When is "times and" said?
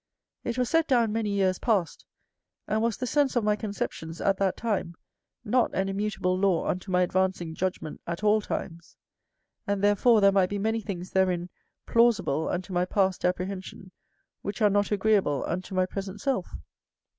8.41-9.83